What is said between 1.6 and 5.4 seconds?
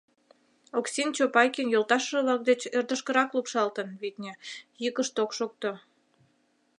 йолташыже-влак деч ӧрдыжкырак лупшалтын, витне, йӱкышт ок